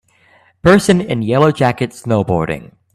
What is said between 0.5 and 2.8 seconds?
Person in yellow jacket snowboarding